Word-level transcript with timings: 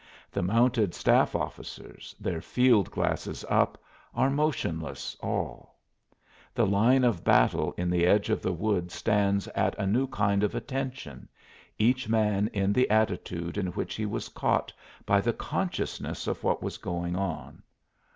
The 0.31 0.41
mounted 0.41 0.95
staff 0.95 1.35
officers, 1.35 2.15
their 2.19 2.41
field 2.41 2.89
glasses 2.89 3.45
up, 3.47 3.77
are 4.15 4.31
motionless 4.31 5.15
all. 5.19 5.77
The 6.55 6.65
line 6.65 7.03
of 7.03 7.23
battle 7.23 7.75
in 7.77 7.91
the 7.91 8.07
edge 8.07 8.31
of 8.31 8.41
the 8.41 8.51
wood 8.51 8.89
stands 8.91 9.47
at 9.49 9.77
a 9.77 9.85
new 9.85 10.07
kind 10.07 10.41
of 10.41 10.55
"attention," 10.55 11.29
each 11.77 12.09
man 12.09 12.47
in 12.51 12.73
the 12.73 12.89
attitude 12.89 13.59
in 13.59 13.67
which 13.73 13.93
he 13.93 14.07
was 14.07 14.29
caught 14.29 14.73
by 15.05 15.21
the 15.21 15.33
consciousness 15.33 16.25
of 16.25 16.43
what 16.43 16.63
is 16.63 16.79
going 16.79 17.15
on. 17.15 17.61